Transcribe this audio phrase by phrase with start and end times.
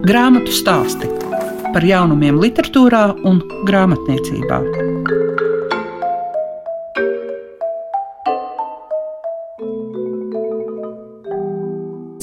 [0.00, 1.04] Grāmatu stāsti
[1.74, 4.60] par jaunumiem, literatūrā un grāmatniecībā.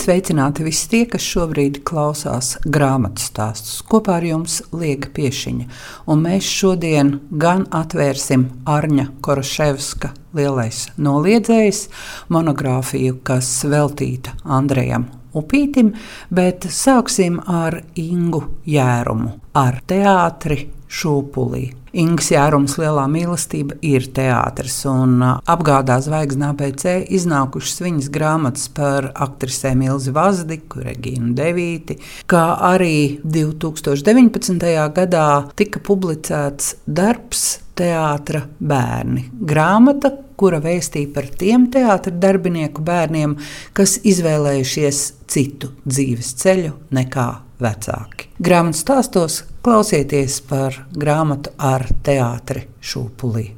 [0.02, 3.84] Sveicināti visi tie, kas šobrīd klausās grāmatu stāstus.
[3.86, 5.68] Kopā ar jums Liega Piešiņa.
[6.10, 11.86] Un mēs šodien gan atvērsim Arņa Koroševska lielais noliedzējs
[12.34, 15.94] monogrāfiju, kas veltīta Andrejam upītim,
[16.30, 21.66] bet sāksim ar Ingu Jērumu, ar teātri šūpulī.
[21.98, 29.82] Ingas jārums lielā mīlestība ir teātris, un apgādā zvaigznā PC iznākušas viņas grāmatas par aktrisēm
[29.88, 31.98] Ilzi Vazdiku, Regīnu Devīti,
[32.30, 34.68] kā arī 2019.
[35.00, 39.28] gadā tika publicēts darbs Teātra bērni.
[39.50, 43.36] Grāmata, kura vēstīja par tiem teātra darbinieku bērniem,
[43.78, 47.28] kas izvēlējušies citu dzīves ceļu nekā
[47.62, 48.30] vecāki.
[48.44, 53.50] Grāmatas stāstos klausieties par grāmatu ar teātri šūpulī.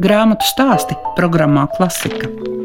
[0.00, 2.59] Grāmatu stāsti programmā Klasika.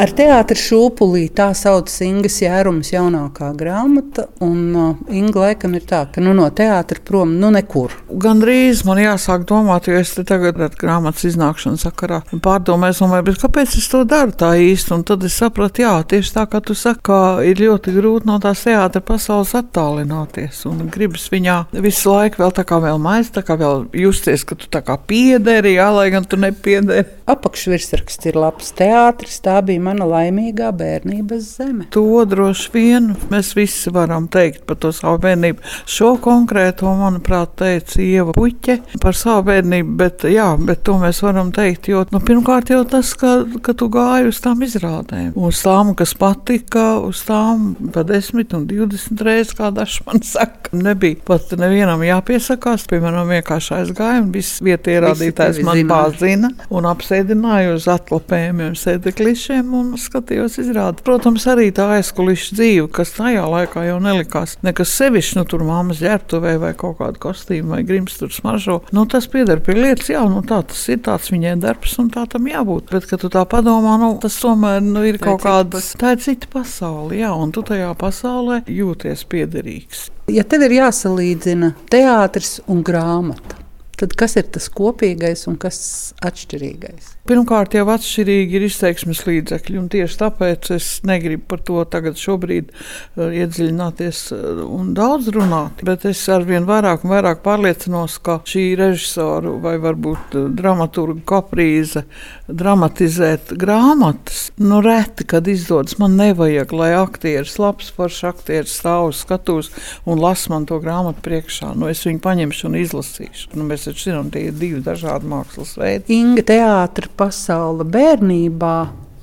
[0.00, 4.30] Ar teātri šūpulī tā sauc Ingas Jērums jaunākā grāmata.
[4.40, 7.92] Un uh, Inga laikam ir tā, ka nu, no teātra prom nu nekur.
[8.22, 13.36] Gan drīz man jāsāk domāt, jo es te tagad ar grāmatas iznākšanu sakarā pārdomāju, domāju,
[13.42, 14.94] kāpēc es to daru tā īsti.
[14.96, 17.20] Un tad es sapratu, jā, tieši tā kā tu saki,
[17.50, 20.64] ir ļoti grūti no tās teātra pasaules attālināties.
[20.70, 24.56] Un gribas viņā visu laiku vēl tā kā vēl maizt, tā kā vēl justies, ka
[24.56, 27.19] tu tā kā piederi, jā, lai gan tu nepiederi.
[27.30, 31.86] Apakšvirsraksts ir labs teātris, tā bija mana laimīgā bērnības zeme.
[31.94, 35.62] To droši vien mēs visi varam teikt par to savu bērnību.
[35.90, 41.52] Šo konkrēto, manuprāt, teica Ieva Puķe par savu bērnību, bet, jā, bet to mēs varam
[41.54, 45.94] teikt, jo nu, pirmkārt jau tas, ka, ka tu gāji uz tām izrādēm, uz tām,
[45.98, 50.72] kas patika, uz tām pa desmit un divdesmit reizes, kā dažs man saka.
[50.76, 56.86] Nebija pat nevienam jāpiesakās, piemēram, vienkārši aizgāja un viss vietējais rādītājs man pazina un
[57.20, 61.02] apsēdināja uz atlapējumiem sēdeklišiem un skatījos izrādi.
[61.04, 66.00] Protams, arī tā aizkulisku dzīve, kas tajā laikā jau nelikās nekas sevišķs, nu tur māmas
[66.00, 68.80] ģērbtuvē vai kaut kāda kostīma vai grims tur smaržo.
[68.96, 72.24] Nu, tas pieder pie lietas, jā, nu tā tas ir, tāds viņai darbs un tā
[72.30, 72.88] tam jābūt.
[72.94, 76.48] Bet, kad tu tā padomā, nu, tas tomēr nu, ir kaut kāds, tā ir cita
[76.52, 80.08] pasaule, jā, un tu tajā pasaulē jūties piederīgs.
[80.30, 83.59] Ja tev ir jāsalīdzina teātris un grāmata,
[84.00, 85.80] tad kas ir tas kopīgais un kas
[86.24, 87.16] atšķirīgais?
[87.30, 92.72] Pirmkārt, jau atšķirīgi ir izteiksmes līdzekļi, un tieši tāpēc es negribu par to tagad šobrīd
[92.72, 98.64] uh, iedziļināties uh, un daudz runāt, bet es arvien vairāk un vairāk pārliecinos, ka šī
[98.80, 102.06] režisoru vai varbūt uh, dramaturga kaprīze
[102.48, 109.20] dramatizēt grāmatas, nu reti, kad izdodas, man nevajag, lai aktieris, labs foršs aktieris stāv uz
[109.22, 109.70] skatuves
[110.08, 111.74] un las man to grāmatu priekšā.
[111.78, 113.52] Nu, es viņu paņemšu un izlasīšu.
[113.54, 116.16] Nu, mēs taču zinām, tie ir divi dažādi mākslas veidi.
[116.16, 118.76] Inga teātra pasaule bērnībā,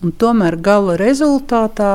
[0.04, 1.94] un tomēr gala rezultātā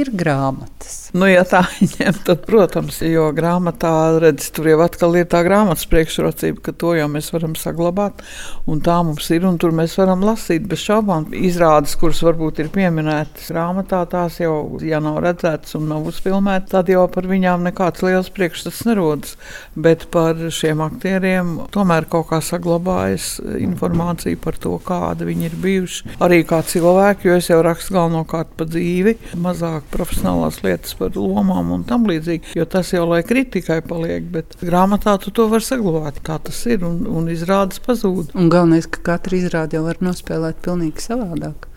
[0.00, 1.10] ir grāmatas.
[1.14, 1.62] Nu, ja tā
[1.94, 6.94] ņem, tad, protams, jo grāmatā redz, tur jau atkal ir tā grāmatas priekšrocība, ka to
[6.98, 8.24] jau mēs varam saglabāt.
[8.70, 11.28] Un tā mums ir, un tur mēs varam lasīt bez šaubām.
[11.38, 16.90] Izrādes, kuras varbūt ir pieminētas grāmatā, tās jau, ja nav redzētas un nav uzfilmētas, tad
[16.90, 19.36] jau par viņām nekāds liels priekšstats nerodas.
[19.78, 26.16] Bet par šiem aktieriem tomēr kaut kā saglabājas informācija par to, kāda viņi ir bijuši.
[26.24, 31.72] Arī kā cilvēki, jo es jau rakstu galvenokārt pa dzīvi, mazāk profesionālās lietas par lomām
[31.76, 32.54] un tam līdzīgi.
[32.58, 36.22] Jo tas jau lai kritikai paliek, bet grāmatā tu to vari saglabāt.
[36.24, 38.34] Tā tas ir un, un izrādes pazūd.
[38.38, 41.68] Un galvenais, ka katra izrāde jau var nospēlēt pavisam savādāk.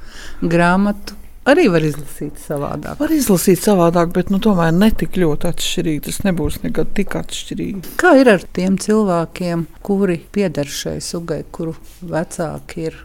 [0.42, 3.00] Grāmatu arī var izlasīt savādāk.
[3.00, 6.06] Var izlasīt savādāk, bet nu, tomēr ne tik ļoti atšķirīgi.
[6.10, 7.98] Tas nebūs nekad tik atšķirīgi.
[8.02, 13.04] Kā ir ar tiem cilvēkiem, kuri pieder šai sugai, kuru vecāki ir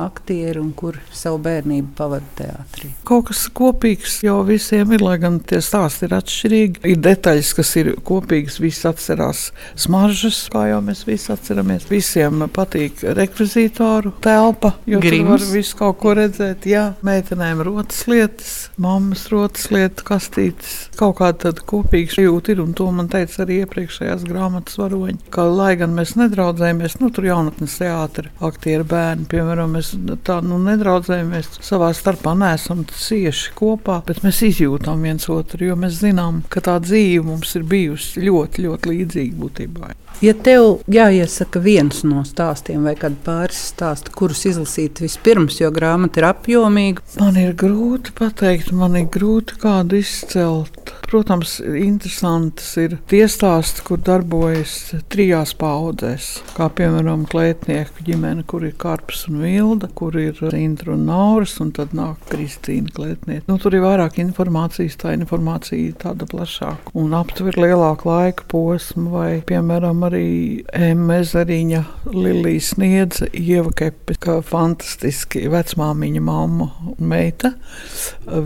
[0.00, 2.90] aktieri un kur savu bērnību pavadīja teātrī.
[3.06, 6.82] Kaut kas kopīgs jau visiem ir, lai gan tie stāsti ir atšķirīgi.
[6.90, 9.46] Ir detaļas, kas ir kopīgas, visi atcerās
[9.78, 11.86] smaržas, kā jau mēs visi atceramies.
[11.90, 15.24] Visiem patīk rekvizītoru telpa, jo Grims.
[15.24, 16.66] tur var visu kaut ko redzēt.
[16.68, 20.74] Jā, meitenēm rotas lietas, mammas rotas lietas, kastītes.
[20.98, 25.20] Kaut kāda tāda kopīga sajūta ir, un to man teica arī iepriekšējās grāmatas varoņi.
[25.34, 30.58] Ka, lai gan mēs nedraudzējamies, nu tur jaunatnes teātra aktieri bērni, piemēram, mēs tā nu,
[30.62, 36.60] nedraudzējamies savā starpā, neesam cieši kopā, bet mēs izjūtam viens otru, jo mēs zinām, ka
[36.64, 39.92] tā dzīve mums ir bijusi ļoti, ļoti līdzīga būtībā.
[40.24, 46.28] Ja tev jāiesaka viens no stāstiem vai pāris stāsti, kurus izlasīt vispirms, jo grāmata ir
[46.30, 50.94] apjomīga, man ir grūti pateikt, man ir grūti kādu izcelt.
[51.14, 56.30] protams, interesantas ir tie stāsti, kur darbojas trijās paudzēs.
[56.56, 61.70] Kā piemēram, klētnieku ģimene, kur ir Karps un Vilda, kur ir Indra un Nauris, un
[61.76, 63.44] tad nāk Kristīna klētniece.
[63.50, 69.10] Nu, tur ir vairāk informācijas, tā informācija ir tāda plašāka un aptver lielāku laika posmu,
[69.14, 71.82] vai, piemēram, arī Mezariņa
[72.12, 77.54] Lilija sniedza Ieva Kepe, kā fantastiski vecmāmiņa mamma un meita.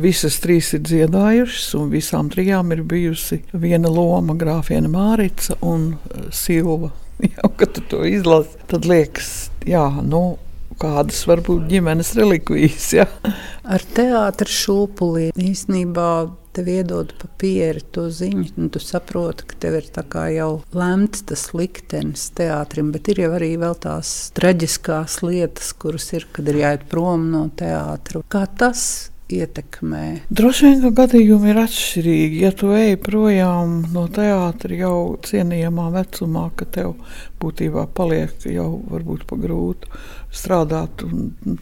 [0.03, 6.29] Visas trīs ir dziedājušas, un visām trijām ir bijusi viena loma- grāfiena Mārica un eh,
[6.33, 6.91] Silva.
[7.35, 10.39] Jau, kad tu to izlasi, tad liekas, jā, nu,
[10.79, 12.93] kādas varbūt ģimenes relikvijas.
[12.95, 13.09] Ja?
[13.67, 16.11] Ar teātru šūpuli īstenībā
[16.59, 19.91] tev iedod papīri to ziņu, un tu saproti, ka tev ir
[20.35, 26.49] jau lemts tas liktenis teātrim, bet ir jau arī tās traģiskās lietas, kuras ir, kad
[26.51, 28.25] ir jāiet prom no teātra.
[28.29, 30.05] Kā tas ietekmē?
[30.33, 32.43] Droši vien, ka gadījumi ir atšķirīgi.
[32.43, 36.97] Ja tu ej projām no teātra jau cienījamā vecumā, ka tev
[37.43, 39.93] būtībā paliek jau varbūt pa grūti
[40.35, 41.05] strādāt.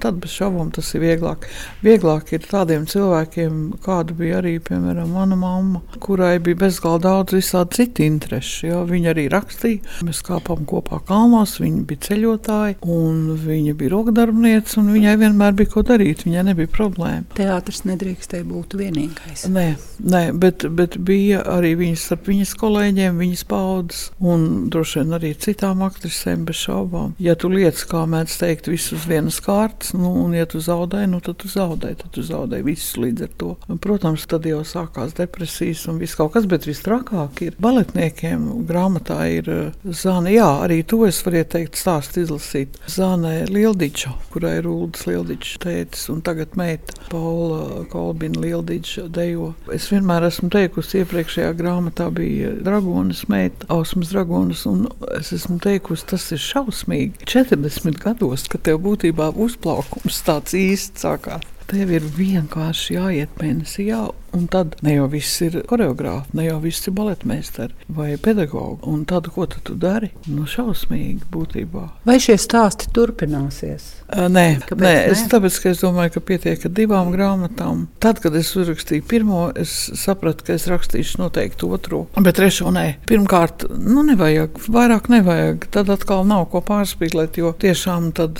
[0.02, 1.46] Tad bez šaubām tas ir vieglāk.
[1.84, 7.80] Vieglāk ir tādiem cilvēkiem, kāda bija arī piemēram mana mamma, kurai bija bezgalīgi daudz visādi
[7.80, 8.66] citu interesu.
[8.68, 8.82] Ja?
[8.86, 14.92] Viņa arī rakstīja, mēs kāpām kopā kalnos, viņa bija ceļotāja un viņa bija rokdarbniece, un
[14.94, 16.26] viņai vienmēr bija ko darīt.
[16.26, 17.26] Viņai nebija problēma.
[17.36, 19.46] Teātris nedrīkstēja būt vienīgais.
[19.52, 19.66] Nē,
[20.02, 25.32] nē bet, bet bija arī viņas starp viņas kolēģiem, viņas paudzes un droši vien arī
[25.38, 27.14] citām aktrisēm bez šaubām.
[27.22, 30.60] Ja tu lietas, kā mēdz teikt, teikt, visu uz vienas kārtas, nu, un, ja tu
[30.62, 33.50] zaudēji, nu, tad tu zaudēji, tad tu zaudēji visus līdz ar to.
[33.68, 38.46] Un, protams, tad jau sākās depresijas un viss kaut kas, bet vistrakāk ir baletniekiem.
[38.66, 42.78] Grāmatā ir eh, Zana, jā, arī to es varu ieteikt stāstu izlasīt.
[42.90, 49.52] Zana Lieldiča, kurai ir Uldas Lieldiča tētis un tagad meita Paula Kolbina Lieldiča dejo.
[49.74, 54.86] Es vienmēr esmu teikusi, iepriekšējā grāmatā bija Dragonas meita, Ausmas Dragonas, un
[55.18, 57.26] es esmu teikusi, tas ir šausmīgi.
[57.26, 61.55] 40 gados ka tev būtībā uzplaukums tāds īsts sākās.
[61.66, 64.04] Tev ir vienkārši jāiet pensijā,
[64.36, 68.84] un tad ne jau viss ir choreogrāfi, ne jau viss ir baletmeistari vai pedagogi.
[68.86, 70.12] Un tad, ko tu dari?
[70.30, 71.82] Nu, šausmīgi būtībā.
[72.06, 73.88] Vai šie stāsti turpināsies?
[74.06, 75.32] Uh, nē, Kāpēc nē, es, nē?
[75.34, 77.86] Tāpēc, es domāju, ka pietiek ar divām grāmatām.
[78.02, 82.86] Tad, kad es uzrakstīju pirmo, es sapratu, ka es rakstīšu noteikti otro, bet trešo nē.
[83.10, 85.66] Pirmkārt, nu, nevajag, vairāk nevajag.
[85.74, 88.38] Tad atkal nav ko pārspīlēt, jo tiešām tad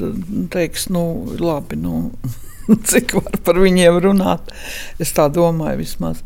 [0.55, 1.09] teiks, nu,
[1.43, 1.83] labi.
[1.83, 2.11] Nu,
[2.91, 4.55] cik var par viņiem runāt.
[5.03, 6.23] Es tā domāju vismaz.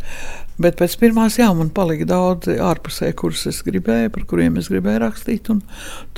[0.61, 5.01] Bet pēc pirmās, jā, man palika daudz ārpusē, kurus es gribēju, par kuriem es gribēju
[5.07, 5.49] rakstīt.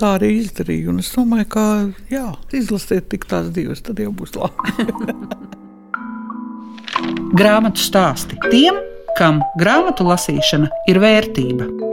[0.01, 0.91] Tā arī izdarīju.
[0.91, 1.67] Un es domāju, ka
[2.11, 2.27] jā,
[2.59, 4.89] izlasiet tik tās divas, tad jau būs labi.
[7.39, 8.83] Grāmatu stāsti tiem,
[9.19, 11.92] kam grāmatu lasīšana ir vērtība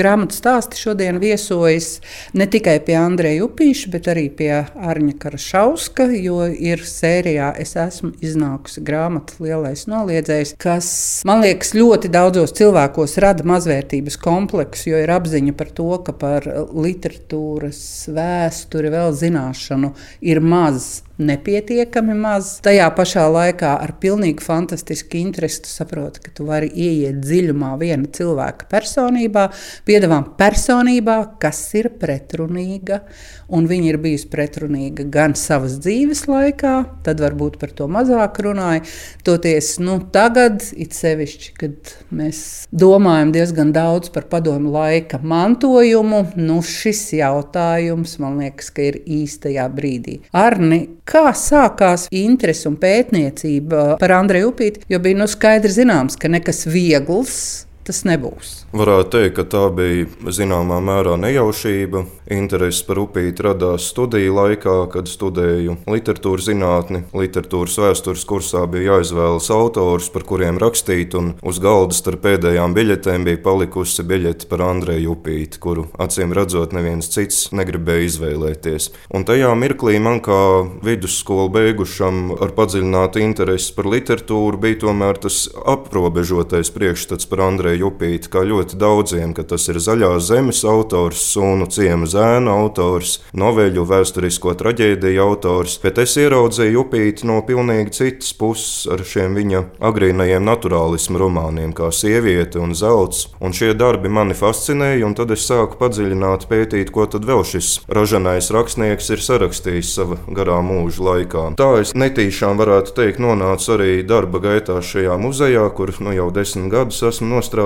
[0.00, 2.00] grāmatu stāsti šodien viesojas
[2.36, 8.12] ne tikai pie Andreja Upīša, bet arī pie Arņa Karašauska, jo ir sērijā Es esmu
[8.24, 10.88] iznākusi grāmata Lielais noliedzējs, kas
[11.28, 16.48] man liekas ļoti daudzos cilvēkos rada mazvērtības kompleksu, jo ir apziņa par to, ka par
[16.70, 17.82] literatūras
[18.14, 19.94] vēsturi vēl zināšanu
[20.32, 22.56] ir maz nepietiekami maz.
[22.64, 28.68] Tajā pašā laikā ar pilnīgi fantastisku interesi saproti, ka tu vari ieiet dziļumā viena cilvēka
[28.70, 29.48] personībā,
[29.88, 33.02] piedāvām personībā, kas ir pretrunīga.
[33.50, 38.84] Un viņa ir bijusi pretrunīga gan savas dzīves laikā, tad varbūt par to mazāk runāja.
[39.26, 46.60] Toties nu, tagad, it sevišķi, kad mēs domājam diezgan daudz par padomu laika mantojumu, nu,
[46.62, 50.20] šis jautājums man liekas, ka ir īstajā brīdī.
[50.30, 54.84] Arni, Kā sākās interese un pētniecība par Andreju Upīti?
[54.92, 57.40] Jo bija nu skaidrs zināms, ka nekas viegls
[57.86, 58.64] tas nebūs.
[58.76, 62.04] Varētu teikt, ka tā bija zināmā mērā nejaušība.
[62.30, 67.02] Interesi par upīti radās studiju laikā, kad studēju literatūras zinātni.
[67.16, 73.26] Literatūras vēstures kursā bija jāizvēlas autors, par kuriem rakstīt, un uz galda starp pēdējām biļetēm
[73.26, 78.90] bija palikusi biļete par Andreju Upīti, kuru acīm redzot neviens cits negribēja izvēlēties.
[79.16, 80.40] Un tajā mirklī man kā
[80.86, 85.42] vidusskolu beigušam ar padziļinātu interesi par literatūru bija tomēr tas
[85.74, 87.69] aprobežotais priekšstats par Andreju.
[87.70, 93.20] Andreju Upīti, kā ļoti daudziem, ka tas ir zaļās zemes autors, sunu ciema zēnu autors,
[93.30, 99.60] noveļu vēsturisko traģēdiju autors, bet es ieraudzīju Upīti no pilnīgi citas puses ar šiem viņa
[99.86, 105.46] agrīnajiem naturālismu romāniem, kā Sieviete un Zelts, un šie darbi mani fascinēja, un tad es
[105.46, 111.46] sāku padziļināt pētīt, ko tad vēl šis ražanais rakstnieks ir sarakstījis sava garā mūža laikā.
[111.60, 116.72] Tā es netīšām varētu teikt nonācu arī darba gaitā šajā muzejā, kur nu, jau desmit
[116.74, 117.59] gadus esmu nostrādājis.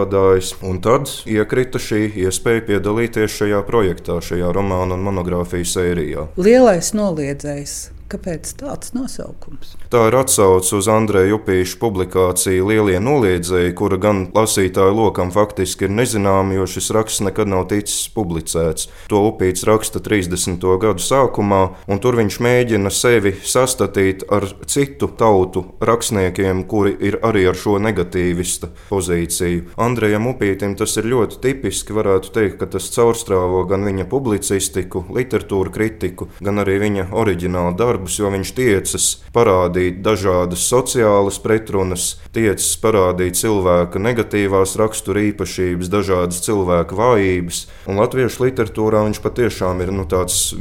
[0.65, 6.29] Un tad iekrita šī iespēja piedalīties šajā projektā, šajā romāna un monogrāfijas sērijā.
[6.41, 7.77] Lielais noliedzējs.
[8.13, 9.75] Kāpēc tāds nosaukums?
[9.95, 15.93] Tā ir atsauce uz Andreja Upīša publikāciju Lielie noliedzēji, kura gan lasītāju lokam faktiski ir
[15.95, 18.89] nezināma, jo šis raksts nekad nav ticis publicēts.
[19.13, 20.67] To Upīts raksta 30.
[20.83, 27.47] gadu sākumā, un tur viņš mēģina sevi sastatīt ar citu tautu rakstniekiem, kuri ir arī
[27.53, 29.77] ar šo negatīvista pozīciju.
[29.79, 35.71] Andrejam Upītam tas ir ļoti tipiski, varētu teikt, ka tas caurstrāvo gan viņa publicistiku, literatūru
[35.79, 42.73] kritiku, gan arī viņa oriģinālu darbu darbus, jo viņš tiecas parādīt dažādas sociālas pretrunas, tiecas
[42.83, 47.65] parādīt cilvēka negatīvās rakstura īpašības, dažādas cilvēka vājības.
[47.91, 50.09] Un latviešu literatūrā viņš patiešām ir nu,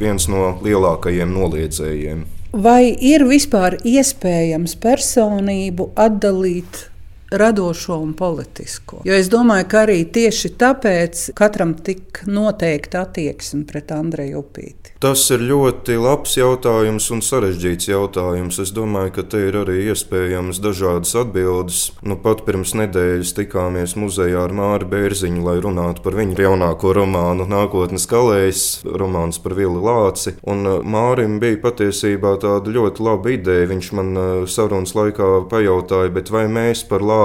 [0.00, 2.24] viens no lielākajiem noliedzējiem.
[2.54, 6.84] Vai ir vispār iespējams personību atdalīt
[7.38, 9.02] radošo un politisko.
[9.04, 14.94] Jo es domāju, ka arī tieši tāpēc katram tik noteikti attieksme pret Andreju Upīti.
[15.04, 18.60] Tas ir ļoti labs jautājums un sarežģīts jautājums.
[18.62, 21.80] Es domāju, ka te ir arī iespējams dažādas atbildes.
[22.06, 27.44] Nu, pat pirms nedēļas tikāmies muzejā ar Māru Bērziņu, lai runātu par viņa jaunāko romānu
[27.50, 30.36] Nākotnes kalējs, romāns par Vili Lāci.
[30.48, 33.68] Un uh, Mārim bija patiesībā tāda ļoti laba ideja.
[33.74, 37.23] Viņš man uh, sarunas laikā pajautāja, vai mēs par Lāci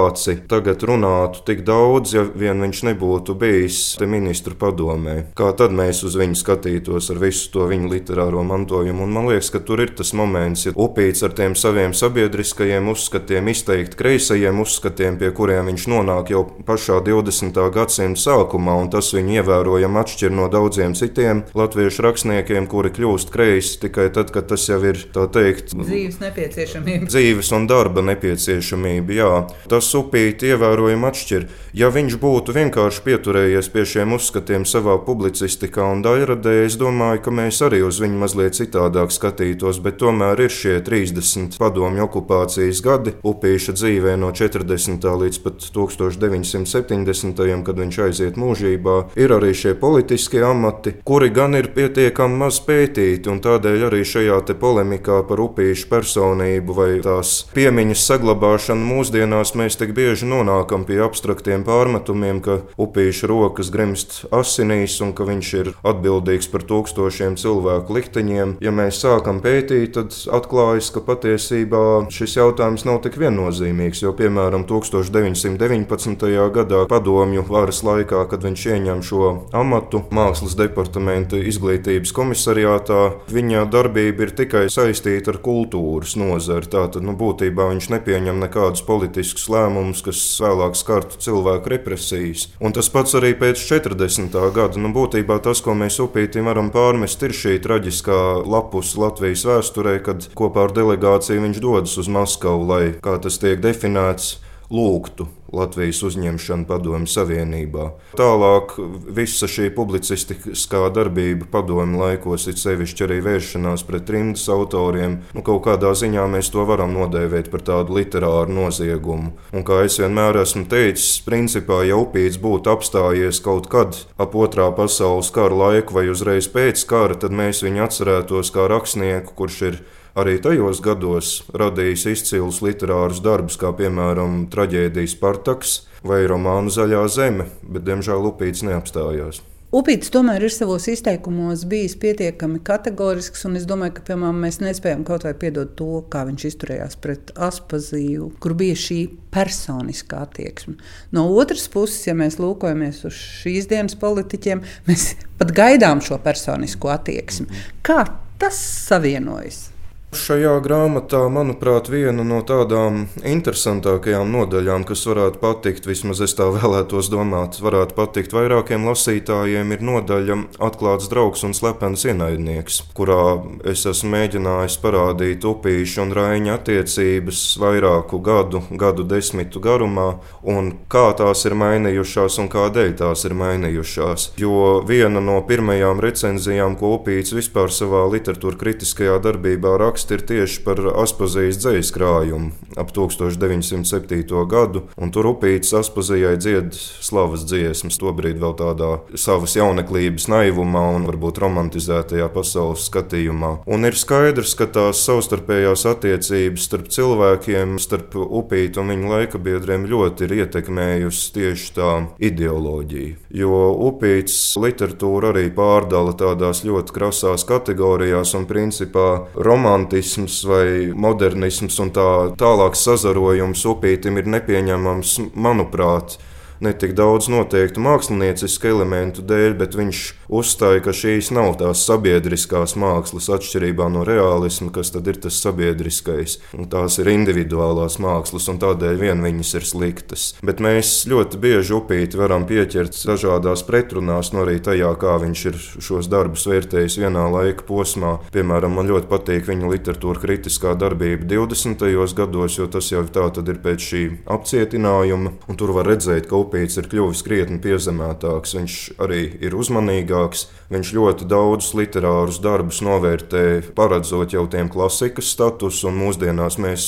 [0.49, 3.79] tagad runātu tik daudz, ja vien viņš nebūtu bijis
[4.09, 5.15] ministru padomē.
[5.37, 9.05] Kā tad mēs uz viņu skatītos ar visu to viņa literāro mantojumu.
[9.05, 13.51] Un man liekas, ka tur ir tas moments, ja upīts ar tiem saviem sabiedriskajiem uzskatiem,
[13.53, 17.59] izteikti kreisajiem uzskatiem, pie kuriem viņš nonāk jau pašā 20.
[17.75, 23.79] gadsimta sākumā, un tas viņu ievērojami atšķir no daudziem citiem latviešu rakstniekiem, kuri kļūst kreisi
[23.85, 27.09] tikai tad, kad tas jau ir tā teikt dzīves nepieciešamība.
[27.09, 29.33] Dzīves un darba nepieciešamība, jā.
[29.71, 31.45] Tas upīti ievērojami atšķir.
[31.77, 37.33] Ja viņš būtu vienkārši pieturējies pie šiem uzskatiem savā publicistikā un daļradē, es domāju, ka
[37.33, 43.15] mēs arī uz viņu mazliet citādāk skatītos, bet tomēr ir šie 30 padomju okupācijas gadi
[43.23, 45.05] upīša dzīvē no 40.
[45.23, 47.63] līdz pat 1970.
[47.65, 48.97] kad viņš aiziet mūžībā.
[49.19, 54.41] Ir arī šie politiskie amati, kuri gan ir pietiekami maz pētīti, un tādēļ arī šajā
[54.59, 61.65] polemikā par upīšu personību vai tās piemiņas saglabāšanu mūsdienās mēs tik bieži nonākam pie abstraktiem
[61.67, 68.55] pārmetumiem, ka upīša rokas grimst asinīs un ka viņš ir atbildīgs par tūkstošiem cilvēku likteņiem.
[68.63, 71.83] Ja mēs sākam pētīt, tad atklājas, ka patiesībā
[72.13, 74.03] šis jautājums nav tik viennozīmīgs.
[74.05, 76.27] Jo, piemēram, 1919.
[76.55, 83.01] gadā, padomju varas laikā, kad viņš ieņem šo amatu mākslas departamenta izglītības komisariātā,
[83.33, 86.69] viņa darbība ir tikai saistīta ar kultūras nozari.
[86.69, 89.58] Tātad, nu, būtībā viņš nepieņem nekādus politiskus lēmumus,
[90.05, 92.47] kas vēlāk skartu cilvēku represijas.
[92.63, 94.35] Un tas pats arī pēc 40.
[94.55, 94.79] gada.
[94.81, 100.29] Nu, būtībā tas, ko mēs upītim varam pārmest, ir šī traģiskā lapus Latvijas vēsturē, kad
[100.37, 104.37] kopā ar delegāciju viņš dodas uz Maskavu, lai, kā tas tiek definēts,
[104.69, 107.87] lūgtu Latvijas uzņemšanu Padomju Savienībā.
[108.17, 108.75] Tālāk
[109.17, 115.63] visa šī publicistiskā darbība padomju laikos, it sevišķi arī vēršanās pret trimdas autoriem, nu, kaut
[115.65, 119.33] kādā ziņā mēs to varam nodēvēt par tādu literāru noziegumu.
[119.49, 124.69] Un kā es vienmēr esmu teicis, principā, ja upīts būtu apstājies kaut kad ap otrā
[124.77, 129.81] pasaules kara laiku vai uzreiz pēc kara, tad mēs viņu atcerētos kā rakstnieku, kurš ir
[130.19, 137.49] arī tajos gados radījis izcilus literārus darbus, kā piemēram traģēdijas Spartaks vai romānu Zaļā zeme,
[137.63, 139.43] bet diemžēl Lupīts neapstājās.
[139.69, 145.03] Upīts tomēr ir savos izteikumos bijis pietiekami kategorisks, un es domāju, ka piemēram, mēs nespējam
[145.05, 148.97] kaut vai piedot to, kā viņš izturējās pret Aspaziju, kur bija šī
[149.29, 150.73] personiskā attieksme.
[151.13, 156.89] No otras puses, ja mēs lūkojamies uz šīs dienas politiķiem, mēs pat gaidām šo personisko
[156.95, 157.61] attieksmi.
[157.85, 158.07] Kā
[158.41, 158.57] tas
[158.89, 159.67] savienojas?
[160.09, 167.11] Šajā grāmatā, manuprāt, viena no tādām interesantākajām nodaļām, kas varētu patikt, vismaz es tā vēlētos
[167.13, 173.37] domāt, varētu patikt vairākiem lasītājiem, ir nodaļa Atklāts draugs un slepens ienaidnieks, kurā
[173.69, 180.07] es esmu mēģinājis parādīt upīšu un raiņa attiecības vairāku gadu, gadu desmitu garumā,
[180.41, 184.31] un kā tās ir mainījušās un kādēļ tās ir mainījušās.
[184.41, 190.21] Jo viena no pirmajām recenzijām, ko upīts vispār savā literatūra kritiskajā darbībā raksta, raksti ir
[190.23, 194.45] tieši par Aspazijas dzīslu krājumu ap 1907.
[194.47, 201.07] gadu, un tur upīts Aspazijai dzied slavas dziesmas, tobrīd vēl tādā savas jauneklības naivumā un
[201.09, 203.65] varbūt romantizētajā pasaules skatījumā.
[203.67, 209.83] Un ir skaidrs, ka tās savstarpējās attiecības starp cilvēkiem, starp upītu un viņu laika biedriem
[209.89, 211.91] ļoti ir ietekmējusi tieši tā
[212.23, 213.17] ideoloģija.
[213.35, 221.79] Jo upīts literatūra arī pārdala tādās ļoti krasās kategorijās un principā romantiskā romantisms vai modernisms
[221.79, 226.17] un tā tālāks sazarojums upītim ir nepieņemams, manuprāt
[226.59, 232.75] ne tik daudz noteiktu māksliniecisku elementu dēļ, bet viņš uzstāja, ka šīs nav tās sabiedriskās
[232.79, 236.37] mākslas atšķirībā no realisma, kas tad ir tas sabiedriskais.
[236.57, 240.25] Un tās ir individuālās mākslas, un tādēļ vien viņas ir sliktas.
[240.45, 245.59] Bet mēs ļoti bieži upīti varam pieķert dažādās pretrunās, no arī tajā, kā viņš ir
[245.79, 248.17] šos darbus vērtējis vienā laika posmā.
[248.35, 251.87] Piemēram, man ļoti patīk viņa literatūra kritiskā darbība 20.
[252.17, 256.79] gados, jo tas jau tā ir pēc šī apcietinājuma, un tur var redzēt, ka Lupīts
[256.81, 258.75] ir kļuvis krietni piezemētāks, viņš
[259.05, 260.47] arī ir uzmanīgāks.
[260.73, 263.43] Viņš ļoti daudzus literārus darbus novērtē,
[263.77, 266.87] paredzot jau tiem klasikas statusu, un mūsdienās mēs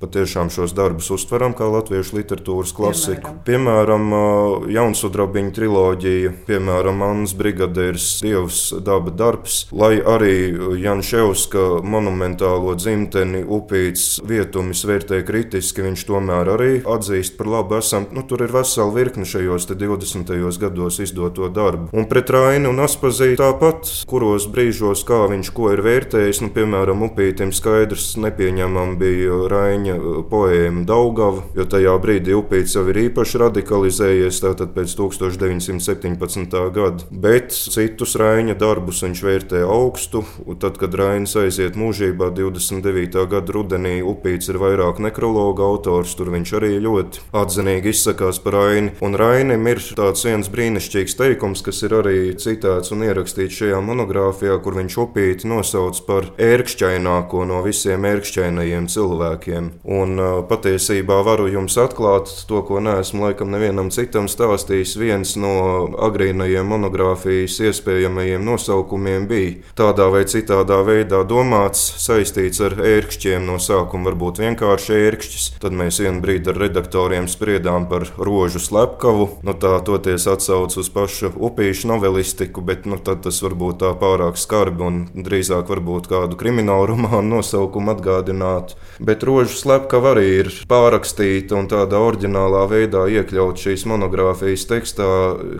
[0.00, 3.36] patiešām šos darbus uztveram kā latviešu literatūras klasiku.
[3.46, 13.42] Piemēram, piemēram Jaunsudrabiņa triloģija, piemēram, Annas Brigadieris, Dievs, daba darbs, lai arī Janševska monumentālo dzimteni
[13.44, 18.06] upīts vietumis vērtē kritiski, viņš tomēr arī atzīst par labu esam.
[18.14, 20.32] Nu, tur ir vesela virkne šajos 20.
[20.60, 21.90] gados izdoto darbu.
[21.92, 27.04] Un pret Raini un Aspazīti tāpat, kuros brīžos, kā viņš ko ir vērtējis, nu, piemēram,
[27.10, 32.98] upītim skaidrs nepieņemam bija Raini viņa uh, poēmu Daugava, jo tajā brīdī upīts jau ir
[33.08, 36.56] īpaši radikalizējies, tātad pēc 1917.
[36.74, 37.04] gada.
[37.10, 43.26] Bet citus Raina darbus viņš vērtē augstu, un tad, kad Rainis aiziet mūžībā 29.
[43.30, 48.94] gada rudenī, upīts ir vairāk nekrologa autors, tur viņš arī ļoti atzinīgi izsakās par Raini.
[49.04, 54.58] Un Rainim ir tāds viens brīnišķīgs teikums, kas ir arī citēts un ierakstīts šajā monogrāfijā,
[54.62, 59.70] kur viņš upīti nosauc par ērkšķaināko no visiem ērkšķainajiem cilvēkiem.
[59.84, 64.92] Un patiesībā varu jums atklāt to, ko neesmu laikam nevienam citam stāstījis.
[65.00, 73.46] Viens no agrīnajiem monogrāfijas iespējamajiem nosaukumiem bija tādā vai citādā veidā domāts, saistīts ar ērkšķiem
[73.48, 75.46] no sākuma, varbūt vienkārši ērkšķis.
[75.64, 79.30] Tad mēs vienu brīdi ar redaktoriem spriedām par rožu slepkavu.
[79.46, 84.84] Nu, tā toties atsauc uz pašu upīšu novelistiku, bet nu, tas varbūt tā pārāk skarbi
[84.84, 88.76] un drīzāk varbūt kādu kriminālu romānu nosaukumu atgādinātu.
[89.00, 95.08] Bet rožu slepkava arī ir pārrakstīta un tādā oriģinālā veidā iekļaut šīs monogrāfijas tekstā,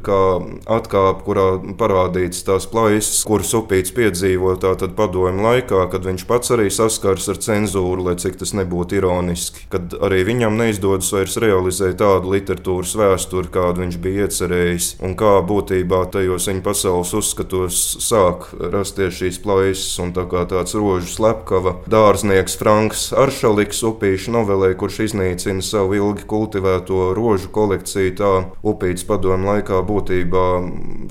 [0.02, 0.20] kā
[0.66, 1.44] atkāpe, kurā
[1.78, 7.38] parādīts tās plaisas, kuras upīts piedzīvo tātad padomu laikā, kad viņš pats arī saskars ar
[7.44, 13.52] cenzūru, lai cik tas nebūtu ironiski, kad arī viņam neizdodas vairs realizēt tādu literatūras vēsturi,
[13.54, 19.94] kādu viņš bija iecerējis, un kā būtībā tajos viņa pasaules uzskatos sāk rasties šīs plaisas,
[20.02, 26.26] un tā kā tāds rožu slepkava dārznieks Franks Aršaliks upīšu novelē, kurš iznīcina savu ilgi
[26.30, 28.32] kultivēto rožu kolekciju, tā
[28.66, 30.46] upītas padomu laikā būtībā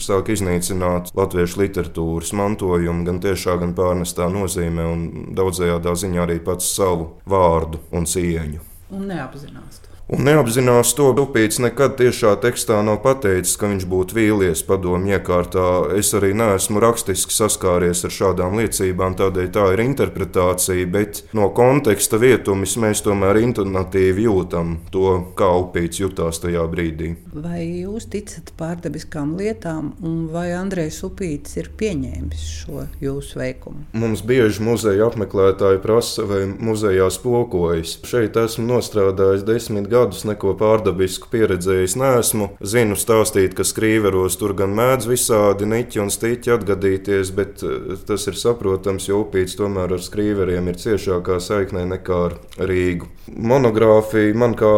[0.03, 5.05] sāk iznīcināt latviešu literatūras mantojumu gan tiešā, gan pārnestā nozīmē un
[5.37, 8.65] daudzējādā ziņā arī pats savu vārdu un cieņu.
[8.95, 11.09] Un neapzinās to un neapzinās to.
[11.19, 15.65] Upīts nekad tiešā tekstā nav pateicis, ka viņš būtu vīlies padomju iekārtā.
[15.99, 22.19] Es arī neesmu rakstiski saskāries ar šādām liecībām, tādēļ tā ir interpretācija, bet no konteksta
[22.21, 27.11] vietumis mēs tomēr intonatīvi jūtam to, kā upīts jutās tajā brīdī.
[27.33, 33.83] Vai jūs ticat pārdabiskām lietām, un vai Andrejs Upīts ir pieņēmis šo jūsu veikumu?
[33.99, 37.97] Mums bieži muzeja apmeklētāji prasa, vai muzejā spokojas.
[38.07, 42.49] Šeit esmu nostrādājis desmit gadus gadus, neko pārdabisku pieredzējis neesmu.
[42.59, 48.27] Zinu stāstīt, ka skrīveros tur gan mēdz visādi niķi un stiķi atgadīties, bet eh, tas
[48.29, 53.09] ir saprotams, jo upīts tomēr ar skrīveriem ir ciešākā saiknē nekā ar Rīgu.
[53.29, 54.69] Monogrāfija man kā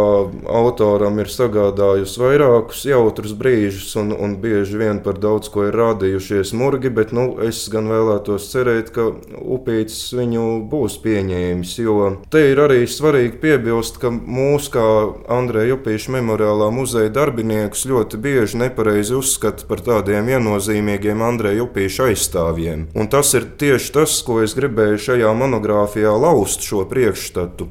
[0.52, 6.52] autoram ir sagādājusi vairākus jautrus brīžus, un, un bieži vien par daudz ko ir rādījušies
[6.58, 9.08] murgi, bet nu, es gan vēlētos cerēt, ka
[9.40, 11.78] upīts viņu būs pieņēmis.
[11.86, 14.88] Jo te ir arī svarīgi piebilst, ka mūsu kā
[15.32, 22.90] Andreja Upīša memoriālā muzeja darbiniekus ļoti bieži nepareizi uzskata par tādiem viennozīmīgiem Andreja Upīša aizstāvjiem.
[22.98, 27.70] Un tas ir tieši tas, ko es gribēju šajā monogrāfijā laust šo priekšstatu.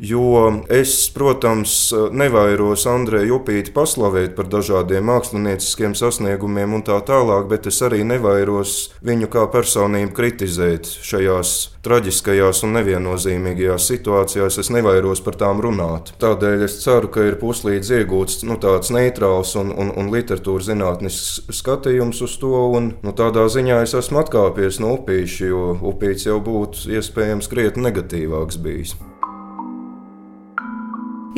[0.00, 1.72] Jo es, protams,
[2.16, 8.94] nevairos Andreju Upīti paslavēt par dažādiem mākslinieciskiem sasniegumiem un tā tālāk, bet es arī nevairos
[9.04, 11.52] viņu kā personību kritizēt šajās
[11.84, 14.56] traģiskajās un neviennozīmīgajās situācijās.
[14.64, 16.14] Es nevairos par tām runāt.
[16.24, 21.60] Tādēļ es ceru, ka ir puslīdz iegūts nu, tāds neitrāls un, un, un literatūras zinātnisks
[21.60, 22.56] skatījums uz to.
[22.80, 27.90] Un, nu, tādā ziņā es esmu atkāpies no upīša, jo upīts jau būtu iespējams krietni
[27.90, 28.96] negatīvāks bijis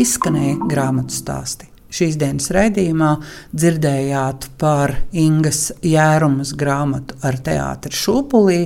[0.00, 1.68] izskanēja grāmatu stāsti.
[1.92, 3.10] Šīs dienas raidījumā
[3.52, 8.62] dzirdējāt par Ingas Jērumas grāmatu ar teātru šūpulī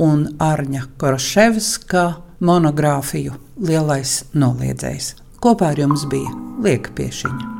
[0.00, 2.06] un Arņa Koroševska
[2.40, 5.12] monogrāfiju Lielais noliedzējs.
[5.44, 6.32] Kopā ar jums bija
[6.64, 7.52] Lieka Piešiņa.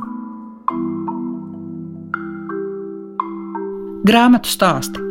[4.09, 5.10] Grāmatu stāsti